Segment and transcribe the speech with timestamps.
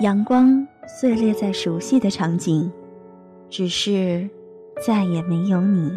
[0.00, 2.72] 阳光碎裂在熟悉的场景，
[3.50, 4.26] 只是
[4.86, 5.94] 再也没有你。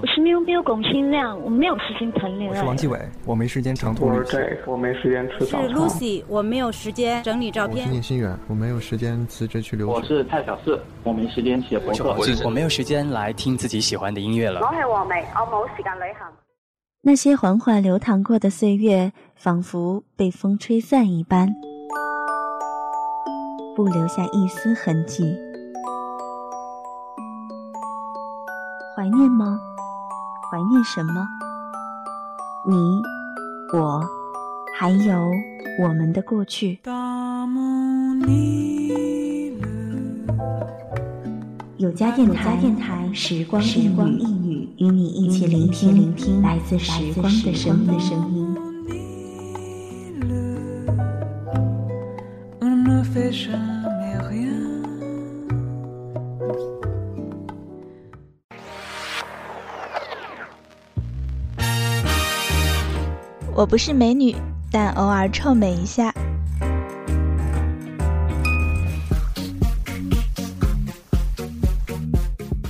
[0.00, 2.54] 我是喵喵龚新亮，我没有时间谈恋爱。
[2.54, 2.96] 我是王继伟，
[3.26, 4.40] 我没时间长途旅行。
[4.64, 5.68] 我没时间吃早餐。
[5.68, 7.78] 是 Lucy，我没有时间整理照片。
[7.78, 9.92] 我是聂心远，我没有时间辞职去留学。
[9.92, 12.16] 我是蔡小四，我没时间写博客。
[12.44, 14.60] 我没有时间来听自己喜欢的音乐了。
[14.60, 16.28] 我是王梅，我冇时间旅行。
[17.02, 21.48] 那些缓缓流淌过的岁月，仿佛被风吹散一般，
[23.74, 25.34] 不留下一丝痕迹。
[28.94, 29.58] 怀念吗？
[30.52, 31.26] 怀念什么？
[32.68, 32.76] 你、
[33.72, 34.04] 我，
[34.78, 35.26] 还有
[35.82, 36.80] 我们的过去。
[41.78, 47.86] 有家电台，电台时光时光一语，与你一起聆听聆听来自时光的声
[48.34, 48.56] 音。
[63.52, 64.34] 我不是美女，
[64.72, 66.14] 但偶尔臭美一下。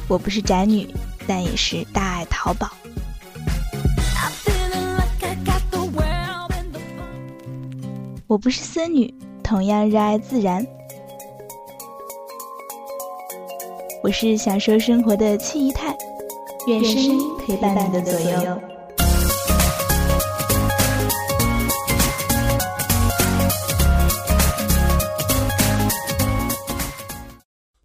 [0.08, 0.88] 我不是宅女，
[1.30, 2.68] 但也是大爱淘宝。
[8.26, 10.66] 我不是僧女，同样热爱自然。
[14.02, 15.96] 我是享受生活的七姨太，
[16.66, 18.60] 愿声音陪伴你的左右。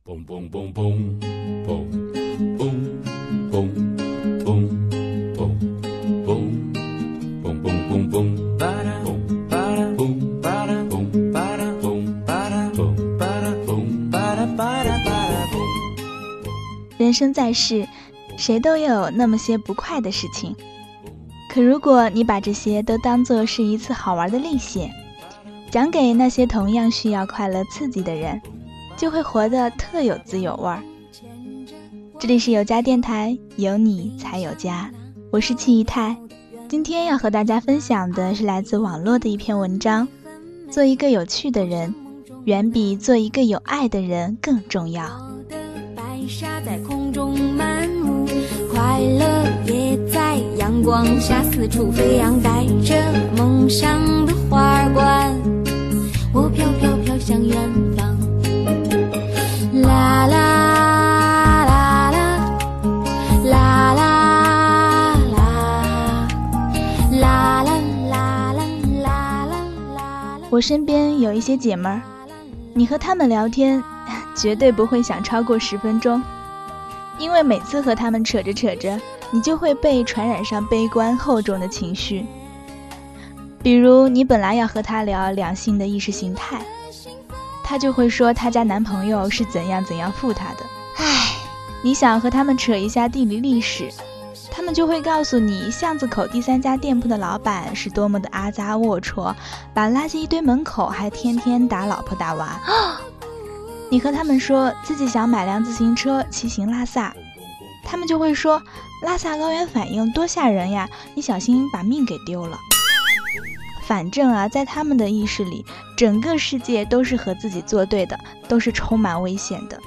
[0.08, 1.05] 人生在
[17.56, 17.88] 是，
[18.38, 20.56] 谁都有那么些不快的事情。
[21.50, 24.92] 可如果你把这些都当做是一次好玩的历险，
[25.72, 28.42] 讲给那些同样需要快乐刺激的人，
[28.98, 30.84] 就会活得特有滋有味儿。
[32.20, 34.92] 这里是有家电台，有你才有家。
[35.32, 36.16] 我是七姨太，
[36.68, 40.08] 今天要和大家分享的是来自网络的一篇文章：
[40.70, 41.94] 做一个有趣的人，
[42.44, 45.10] 远比做一个有爱的人更重要。
[46.28, 48.26] 沙在空中漫舞，
[48.72, 52.96] 快乐也在阳光下四处飞扬，带着
[53.38, 55.34] 梦想的花儿冠，
[56.34, 57.56] 我飘飘飘向远
[57.96, 58.16] 方。
[59.82, 62.18] 啦啦啦啦，
[63.46, 64.02] 啦啦
[65.32, 66.28] 啦，
[67.12, 67.72] 啦啦
[68.10, 68.64] 啦啦
[69.04, 69.56] 啦
[69.96, 70.02] 啦。
[70.50, 72.02] 我身边有一些姐们儿，
[72.74, 73.84] 你和她们聊天。
[74.36, 76.22] 绝对不会想超过十分钟，
[77.18, 79.00] 因为每次和他们扯着扯着，
[79.32, 82.26] 你就会被传染上悲观厚重的情绪。
[83.64, 86.62] 比如，你本来要和他聊两性的意识形态，
[87.64, 90.58] 他就会说他家男朋友是怎样怎样负他的。
[90.98, 91.34] 唉，
[91.82, 93.90] 你想和他们扯一下地理历史，
[94.52, 99.34] 他们就会告诉你巷子口第三家店铺的老板是多么的阿扎龌龊，
[99.74, 102.60] 把垃圾一堆门口，还天天打老婆打娃。
[103.96, 107.16] 你和他们说自己想买辆自行车骑行拉萨，
[107.82, 108.62] 他们就会说
[109.02, 112.60] 拉萨高原反应多吓人呀，你小心把命给丢了。
[113.88, 118.20] 反正啊，在他们的意识里，整个世界都是和自己作对的，
[118.50, 119.80] 都是充满危险的。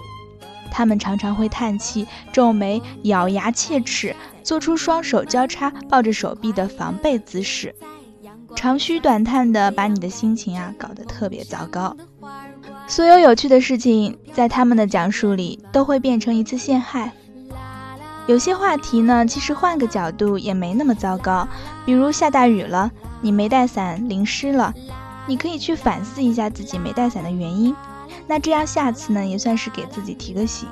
[0.70, 7.74] 他们常常会叹气、皱眉、咬牙切齿，做出双手交叉抱着手臂的防备姿势，
[8.56, 11.94] 长吁短叹的把你的心情啊搞得特别糟糕。
[12.88, 17.12] 所有有趣的事情，在他们的讲述里都会变成一次陷害。
[18.26, 21.46] 有些话题呢，其实换个角度也没那么糟糕。
[21.84, 22.90] 比如下大雨了，
[23.20, 24.72] 你没带伞淋湿了，
[25.26, 27.76] 你可以去反思一下自己没带伞的原因。
[28.26, 30.66] 那这样下次呢，也算是给自己提个醒。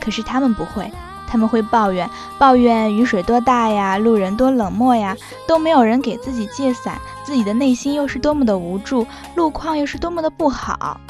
[0.00, 0.90] 可是他们不会，
[1.28, 9.06] 他们会抱怨，抱怨雨水多大呀，路人多冷漠呀，都没有人给自己借伞，自己的内心又是多么的无助，
[9.36, 11.00] 路况又是多么的不好。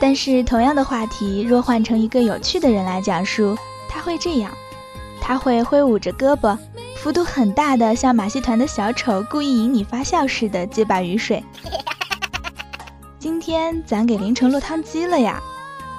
[0.00, 3.56] 但是，同样的话题，若换成一个有趣的人来讲述，
[3.88, 4.50] 他会这样：
[5.20, 6.56] 他会挥舞着胳膊，
[6.96, 11.42] 幅度很大的，像马戏团的小丑，故意引你发笑似的接把雨水。
[13.18, 15.42] 今天咱给淋成落汤鸡了呀！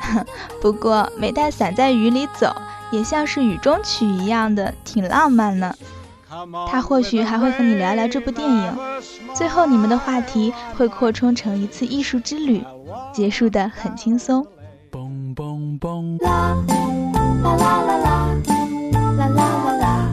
[0.62, 2.56] 不过没带伞在雨里走，
[2.92, 5.76] 也像是雨中曲一样的，挺浪漫呢。
[6.70, 8.72] 他或许还会和你聊聊这部电影，
[9.34, 12.64] 最后你们的话题会扩充成一次艺术之旅，
[13.12, 14.46] 结束的很轻松。
[14.92, 15.00] 啦
[17.42, 19.48] 啦啦啦啦啦啦啦
[19.80, 20.08] 啦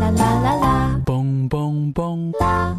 [0.00, 2.76] 啦啦啦啦，嘣嘣嘣啦。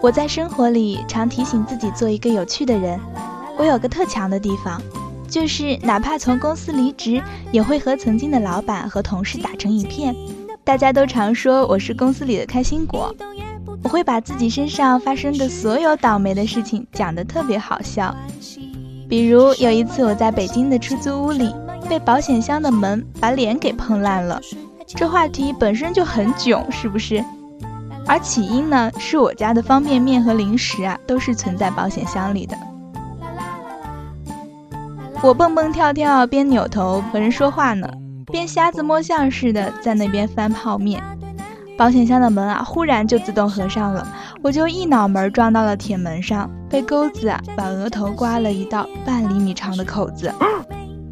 [0.00, 2.98] 我在生活里常提醒自己做一个有趣的人。
[3.58, 4.80] 我有个特强的地方，
[5.28, 7.22] 就是哪怕从公司离职，
[7.52, 10.16] 也会和曾经的老板和同事打成一片。
[10.70, 13.12] 大家都常说我是公司里的开心果，
[13.82, 18.14] 我会把自己身上发生的所有倒霉的事情讲得特别好笑。
[19.08, 21.52] 比如有一次我在北京的出租屋里，
[21.88, 24.40] 被保险箱的门把脸给碰烂了。
[24.86, 27.20] 这话题本身就很囧，是不是？
[28.06, 32.56] 而起因呢，是我家的方便面和零食啊，都是存在保险箱里的。
[35.20, 37.90] 我蹦蹦跳跳，边扭头和人说话呢，
[38.30, 41.02] 边瞎子摸象似的在那边翻泡面。
[41.76, 44.06] 保险箱的门啊，忽然就自动合上了，
[44.42, 50.32] 我就一脑门撞到了铁门上，被钩子啊把额头刮了一道半厘米长的口子。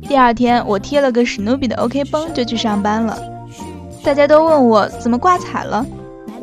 [0.03, 3.19] 第二天，我贴了个史努比的 OK 绷就去上班了。
[4.05, 5.85] 大家都问我怎么挂彩了。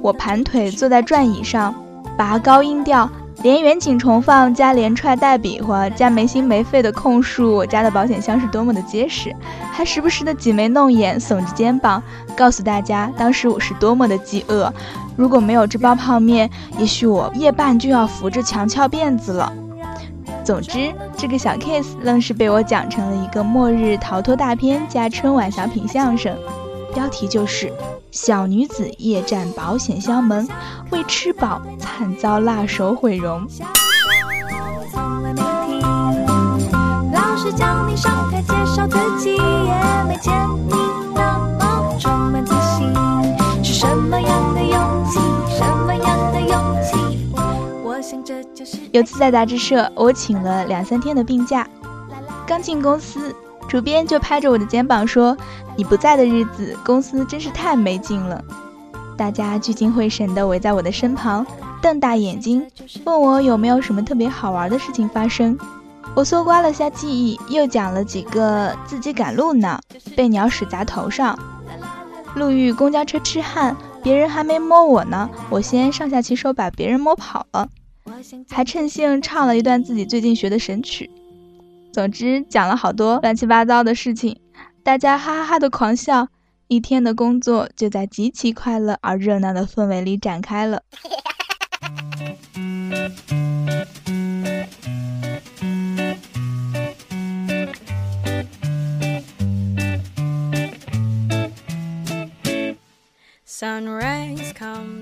[0.02, 1.74] 我盘腿坐在转椅上，
[2.18, 3.10] 拔高音调，
[3.44, 9.36] 连远景重放加连串带比划加没心没肺的控诉我家的保险箱是多么的结实，
[9.72, 12.02] 还时不时的挤眉弄眼，耸着肩膀，
[12.36, 14.74] 告诉大家当时我是多么的饥饿。
[15.16, 16.50] 如果没有这包泡面，
[16.80, 19.54] 也许我夜半就要扶着墙翘辫子了。
[20.44, 26.36] 总之，这个小 case 愣是被我讲成了一个末日逃脱大片加春晚小品相声，
[26.96, 27.72] 标题就是
[28.10, 30.48] “小女子夜战保险箱门，
[30.92, 33.46] 为吃饱惨遭辣手毁容”。
[48.94, 51.68] 有次在杂志社，我请了两三天的病假，
[52.48, 53.36] 刚进公司
[53.76, 55.36] 主编就拍着我的肩膀说
[55.76, 58.42] ：“你不在的日子，公司真是太没劲了。”
[59.18, 61.46] 大家聚精会神地围在我的身旁，
[61.82, 62.66] 瞪大眼睛
[63.04, 65.58] 问我有没有什么特别好玩的事情发生。
[66.16, 69.78] 我搜刮了下记忆，又讲了几个自己赶路呢，
[70.16, 71.38] 被鸟屎砸头上，
[72.34, 77.68] 路遇公交车痴汉，别人还没摸我呢，我先上下其手把别人摸跑了，
[78.50, 81.12] 还趁兴唱了一段自己最近学的神曲。
[81.96, 84.38] 总之讲了好多乱七八糟的事情，
[84.84, 86.28] 大家哈哈哈的狂笑，
[86.68, 90.82] 一天的工作就在极其快乐而热闹的氛围里展开了。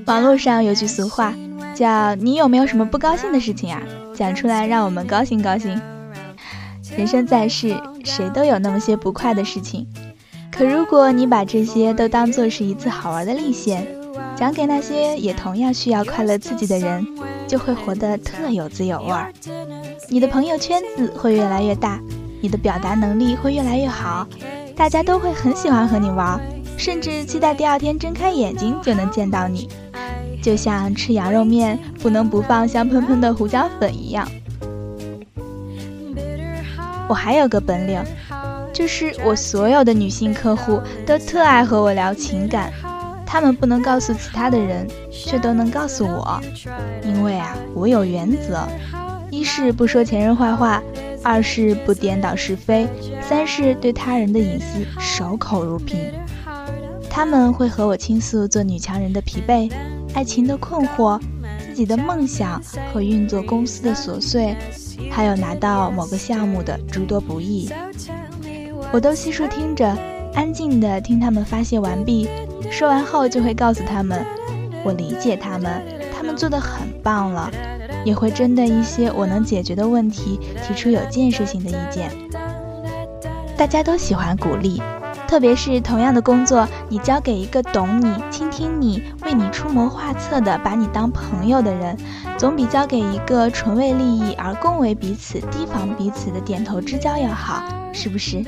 [0.06, 1.34] 网络上有句俗话，
[1.74, 3.82] 叫“你有没有什么不高兴的事情啊？
[4.16, 5.82] 讲出来让我们高兴高兴。”
[6.96, 9.88] 人生在世，谁都有那么些不快的事情。
[10.52, 13.88] 可如果你把这些都当做是一次好玩的历险，
[14.36, 17.06] 讲给那些也同样需要快乐刺激的人，
[17.48, 19.34] 就会活得特有滋有味儿。
[20.10, 22.00] 你的朋友圈子会越来越大，
[22.42, 24.28] 你的表达能力会越来越好，
[24.76, 26.40] 大家都会很喜欢和你玩，
[26.78, 29.68] 甚至期待第二天睁开眼睛就能见到你，
[30.44, 34.28] 就像吃羊肉面不能不放香喷喷的胡椒粉一样。
[37.08, 38.04] 我还有个本领，
[38.74, 42.72] 就是我所有的女性客户都特爱和我聊情感，
[43.26, 46.40] 她们不能告诉其他的人，却都能告诉我，
[47.04, 48.68] 因为啊，我有原则：
[49.30, 50.82] 一是不说前任坏话，
[51.22, 52.88] 二是不颠倒是非，
[53.22, 56.00] 三是对他人的隐私守口如瓶。
[57.10, 59.72] 他们会和我倾诉做女强人的疲惫，
[60.16, 61.20] 爱情的困惑，
[61.60, 62.60] 自己的梦想
[62.92, 64.56] 和运作公司的琐碎。
[65.12, 67.70] 还有拿到某个项目的诸多不易，
[68.92, 69.98] 我都悉数听着，
[70.34, 72.28] 安静的听他们发泄完毕，
[72.72, 74.26] 说完后就会告诉他们，
[74.84, 75.82] 我理解他们，
[76.16, 77.52] 他们做的很棒了，
[78.06, 82.12] 也会针对一些我能解决的问题提出有建设性的意见。
[83.58, 84.82] 大家都喜欢鼓励。
[85.26, 89.02] 特别是同样的工作，你交给一个懂你、倾听你、
[89.34, 91.98] 为你出谋划策的、把你当朋友的人，
[92.38, 98.44] 总比交给一个纯为利益而恭维彼此、提防彼此的点头之交要好，是不是？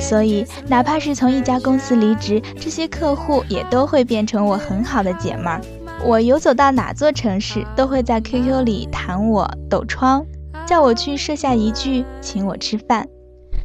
[0.00, 5.60] 所以，哪怕是从一家公司离职，这些客户也都会变成我很好的姐们儿。
[6.06, 10.22] 我游走到哪座城市，都会在 QQ 里弹我抖窗，
[10.66, 13.08] 叫我去设下一句，请我吃饭，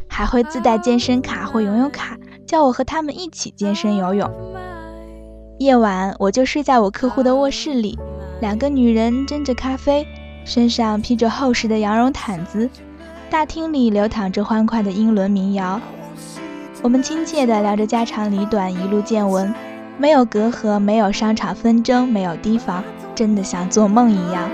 [0.07, 2.17] 还会自带健身卡或游泳卡，
[2.47, 4.31] 叫我和他们一起健身游泳。
[5.59, 7.99] 夜晚我就睡在我客户的卧室里，
[8.39, 10.07] 两个女人斟着咖啡，
[10.45, 12.69] 身上披着厚实的羊绒毯子，
[13.29, 15.81] 大厅里流淌着欢快的英伦民谣。
[16.81, 19.53] 我们亲切地聊着家长里短，一路见闻，
[20.01, 22.81] 没有隔阂，没有商场纷争，没有提防，
[23.13, 24.49] 真的像做梦一样。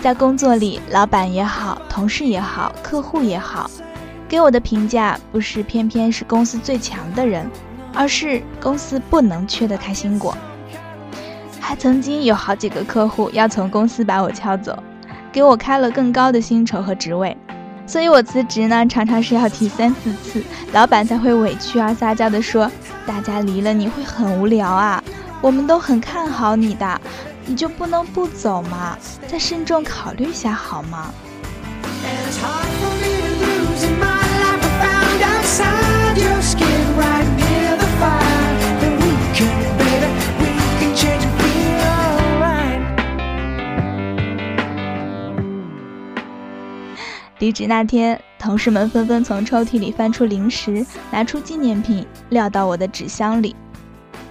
[0.00, 3.70] 在工作里，老板也好，同事也好，客户也好。
[4.28, 7.48] 给我的评价不是偏偏是公司最强的人，
[7.94, 10.36] 而是公司不能缺的开心果。
[11.60, 14.76] 还曾经有好几个客户要从公司把我撬走，
[15.30, 17.36] 给我开了更高的薪酬和职位，
[17.86, 20.42] 所以我辞职呢，常常是要提三四次，
[20.72, 22.68] 老板才会委屈而撒娇的说
[23.06, 25.02] ：“大家离了你会很无聊啊，
[25.40, 27.00] 我们都很看好你的，
[27.46, 28.98] 你就不能不走吗？
[29.28, 31.12] 再慎重考虑一下好吗？”
[47.40, 53.56] 离职那天，同事们纷纷从抽屉里翻出零食，拿出纪念品，撂到我的纸箱里。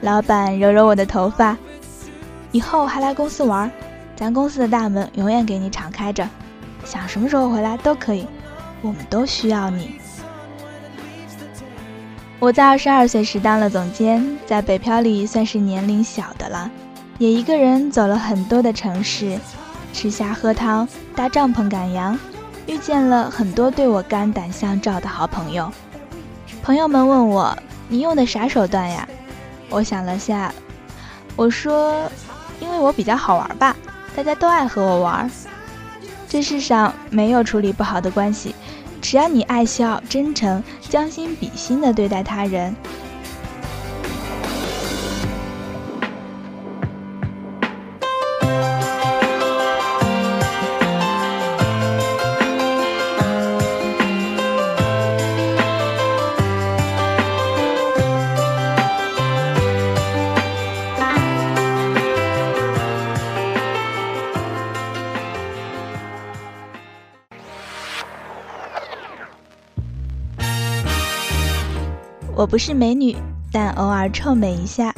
[0.01, 1.57] 老板揉揉我的头发，
[2.51, 3.69] 以后还来公司玩，
[4.15, 6.29] 咱公司的大门永远给你敞开着，
[6.85, 8.27] 想什么时候回来都可以，
[8.83, 9.95] 我们都需要你。
[12.37, 16.69] 我在二十二岁时当了总监，在北漂里算是年龄小的了，
[17.17, 19.39] 也一个人走了很多的城市，
[19.93, 22.17] 吃虾喝汤，搭帐篷赶羊。
[22.69, 25.71] 遇见了很多对我肝胆相照的好朋友，
[26.61, 27.57] 朋友们问我
[27.89, 29.09] ：“你用的啥手段呀？”
[29.71, 30.53] 我想了下，
[31.35, 32.07] 我说
[32.61, 33.75] ：“因为我比较好玩吧，
[34.15, 35.27] 大家都爱和我玩。
[36.27, 38.53] 这世上没有处理不好的关系，
[39.01, 42.75] 只要你爱笑、真诚、将心比心地对待他人。”
[72.39, 73.17] 我不是美女，
[73.51, 74.95] 但偶尔臭美一下。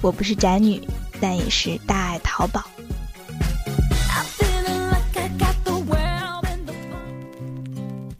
[0.00, 0.82] 我不是宅女，
[1.20, 2.64] 但也是大爱淘宝。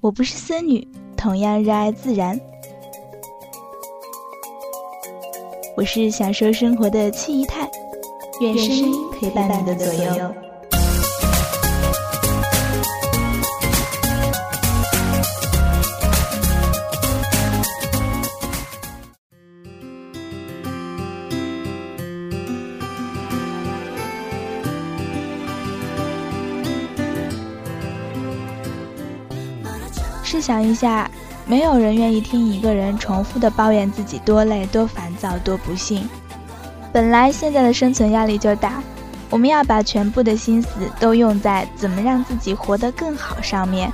[0.01, 2.41] 我不是森女，同样热爱自然。
[5.77, 7.69] 我是享受生活的七姨太，
[8.41, 10.52] 愿声音陪伴你的左右。
[30.43, 31.09] 想一下，
[31.47, 36.07] 没有人愿意听一个人重复的抱怨自己多累、多烦躁、多不幸。
[36.93, 38.83] 本来现在的生存压力就大，
[39.31, 40.69] 我们要把全部的心思
[40.99, 43.91] 都用在怎么让自己活得更好上面，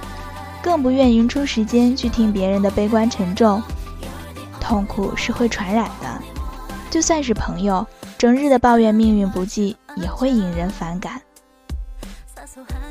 [0.63, 3.63] 更不愿匀出时间去听别人的悲观沉重。
[4.59, 6.09] 痛苦是会传染的，
[6.91, 7.87] 就算是朋友，
[8.17, 11.21] 整日的抱怨命运不济，也会引人反感。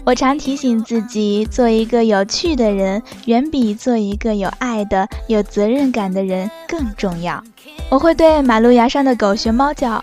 [0.07, 7.43] 我常提醒自己，做一个有趣的人，远比做一个有爱的、有责任感的人更重要。
[7.89, 10.01] 我会对马路牙上的狗学猫叫，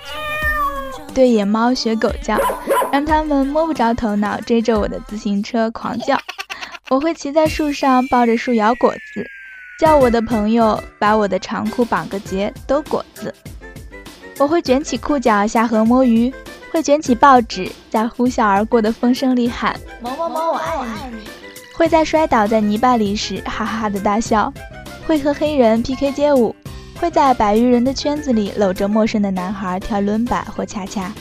[1.15, 2.39] 对野猫学狗叫，
[2.93, 6.21] 让它们摸不着头脑，追着我的自行车狂叫。
[6.91, 9.27] 我会骑在树上，抱着树摇果子，
[9.81, 13.35] 叫我的朋友把我的长裤绑个结，兜果子。
[14.39, 16.31] 我会卷起裤脚下河摸鱼。
[16.75, 21.19] 会卷起报纸，在呼啸而过的风声里喊某某某我爱你。
[21.73, 24.53] 会在摔倒在泥巴里时哈哈哈的大笑。
[25.07, 26.53] 会和黑人 PK 街舞。
[26.97, 31.13] 会在百余人的圈子里搂着陌生的男孩跳伦巴或恰恰。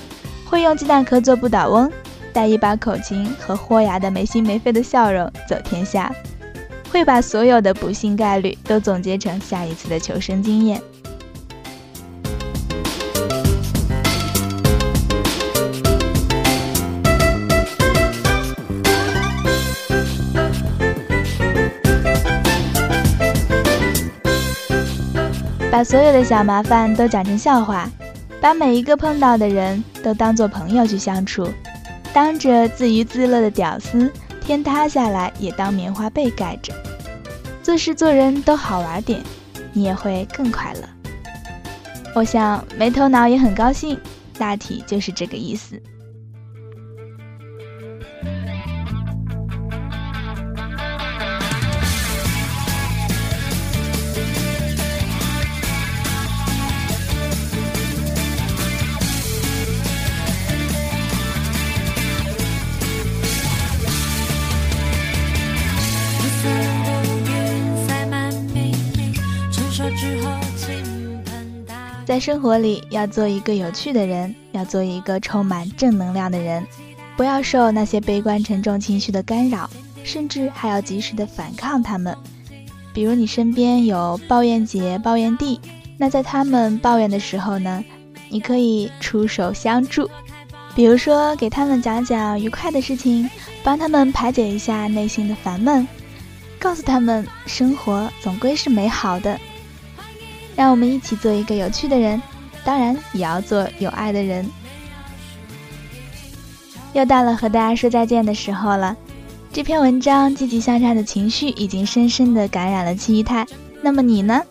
[0.43, 1.91] 会用鸡蛋壳做不倒翁，
[2.33, 6.12] 带一把口琴和豁牙的没心没肺的笑容走天下。
[6.91, 10.81] 会把所有的不幸概率都总结成下一次的求生经验。
[25.74, 27.89] 把所有的小麻烦都讲成笑话，
[28.39, 31.50] 把每一个碰到的人都当做朋友去相处，
[32.13, 34.08] 当着自娱自乐的屌丝，
[34.39, 36.72] 天塌下来也当棉花被盖着，
[37.63, 39.24] 做事做人都好玩点，
[39.72, 40.82] 你也会更快乐。
[42.13, 44.00] 我想没头脑也很高兴，
[44.38, 45.82] 大体就是这个意思。
[72.13, 76.63] 在生活里，要做一个有趣的人，要做一个充满正能量的人，
[77.17, 79.67] 不要受那些悲观沉重情绪的干扰，
[80.03, 82.15] 甚至还要及时的反抗他们。
[82.93, 85.60] 比如你身边有抱怨姐、抱怨弟，
[85.98, 87.84] 那在他们抱怨的时候呢，
[88.29, 90.08] 你可以出手相助，
[90.75, 93.27] 比如说给他们讲讲愉快的事情，
[93.63, 95.88] 帮他们排解一下内心的烦闷，
[96.60, 99.36] 告诉他们生活总归是美好的。
[100.55, 102.22] 让我们一起做一个有趣的人，
[102.63, 104.50] 当然也要做有爱的人。
[106.93, 108.95] 又到了和大家说再见的时候了。
[109.51, 113.45] 这篇文章积极向上的情绪已经深深的感染了七姨太。
[113.81, 114.41] 那么你呢？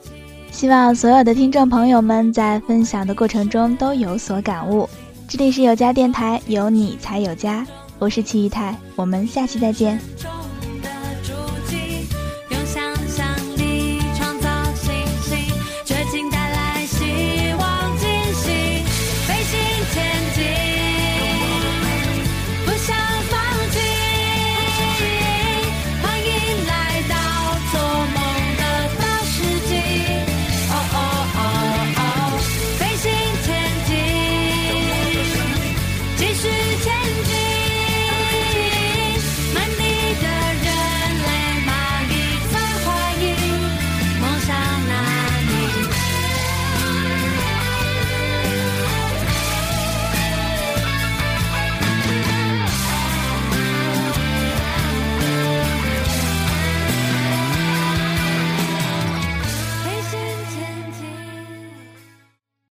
[0.50, 4.88] 希望所有的听众朋友们在分享的过程中都有所感悟。
[5.26, 7.66] 这里是有家电台，有你才有家，
[7.98, 9.98] 我是七姨太，我们下期再见。